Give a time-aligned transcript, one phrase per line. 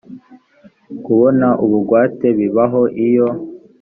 [1.05, 3.27] kubona ubugwate bibaho iyo